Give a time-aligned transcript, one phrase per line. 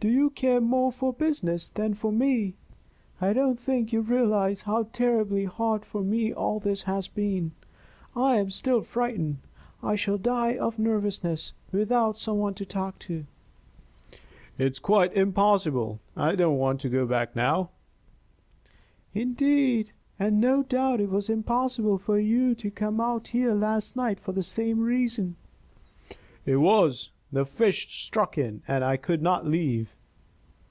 [0.00, 2.56] Do you care more for business than for me?
[3.20, 7.52] I don't think you realize how terribly hard for me all this has been
[8.16, 9.38] I'm still frightened.
[9.80, 13.26] I shall die of nervousness without some one to talk to."
[14.58, 16.00] "It's quite impossible!
[16.16, 17.70] I don't want to go back now."
[19.14, 19.92] "Indeed?
[20.18, 24.32] And no doubt it was impossible for you to come out here last night for
[24.32, 25.36] the same reason."
[26.44, 27.10] "It was.
[27.34, 29.96] The fish struck in, and I could not leave."